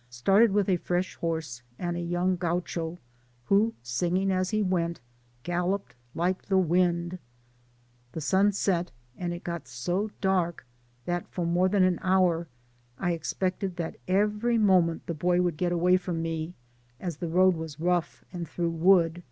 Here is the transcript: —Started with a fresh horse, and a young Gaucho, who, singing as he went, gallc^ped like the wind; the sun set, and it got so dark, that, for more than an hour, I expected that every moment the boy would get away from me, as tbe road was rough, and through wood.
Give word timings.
—Started 0.10 0.52
with 0.52 0.68
a 0.68 0.76
fresh 0.76 1.16
horse, 1.16 1.62
and 1.76 1.96
a 1.96 2.00
young 2.00 2.36
Gaucho, 2.36 3.00
who, 3.46 3.74
singing 3.82 4.30
as 4.30 4.50
he 4.50 4.62
went, 4.62 5.00
gallc^ped 5.44 5.94
like 6.14 6.42
the 6.44 6.56
wind; 6.56 7.18
the 8.12 8.20
sun 8.20 8.52
set, 8.52 8.92
and 9.18 9.34
it 9.34 9.42
got 9.42 9.66
so 9.66 10.12
dark, 10.20 10.64
that, 11.04 11.26
for 11.26 11.44
more 11.44 11.68
than 11.68 11.82
an 11.82 11.98
hour, 12.00 12.46
I 12.96 13.10
expected 13.10 13.74
that 13.74 13.96
every 14.06 14.56
moment 14.56 15.06
the 15.06 15.14
boy 15.14 15.42
would 15.42 15.56
get 15.56 15.72
away 15.72 15.96
from 15.96 16.22
me, 16.22 16.54
as 17.00 17.16
tbe 17.16 17.32
road 17.34 17.56
was 17.56 17.80
rough, 17.80 18.24
and 18.32 18.48
through 18.48 18.70
wood. 18.70 19.24